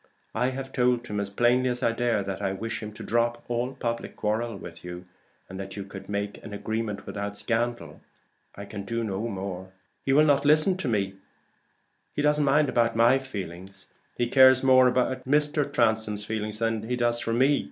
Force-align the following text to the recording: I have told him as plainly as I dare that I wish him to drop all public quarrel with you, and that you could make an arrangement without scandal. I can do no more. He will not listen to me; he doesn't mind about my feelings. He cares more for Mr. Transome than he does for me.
I 0.33 0.47
have 0.49 0.73
told 0.73 1.05
him 1.05 1.19
as 1.19 1.29
plainly 1.29 1.69
as 1.69 1.83
I 1.83 1.91
dare 1.91 2.23
that 2.23 2.41
I 2.41 2.53
wish 2.53 2.81
him 2.81 2.91
to 2.93 3.03
drop 3.03 3.43
all 3.47 3.75
public 3.75 4.15
quarrel 4.15 4.55
with 4.57 4.83
you, 4.83 5.03
and 5.47 5.59
that 5.59 5.75
you 5.77 5.83
could 5.83 6.09
make 6.09 6.43
an 6.43 6.55
arrangement 6.55 7.05
without 7.05 7.37
scandal. 7.37 8.01
I 8.55 8.65
can 8.65 8.83
do 8.83 9.03
no 9.03 9.27
more. 9.27 9.73
He 10.03 10.11
will 10.11 10.25
not 10.25 10.43
listen 10.43 10.75
to 10.77 10.87
me; 10.87 11.11
he 12.15 12.23
doesn't 12.23 12.43
mind 12.43 12.67
about 12.67 12.95
my 12.95 13.19
feelings. 13.19 13.91
He 14.17 14.25
cares 14.25 14.63
more 14.63 14.91
for 14.91 15.17
Mr. 15.17 15.71
Transome 15.71 16.15
than 16.53 16.89
he 16.89 16.95
does 16.95 17.19
for 17.19 17.31
me. 17.33 17.59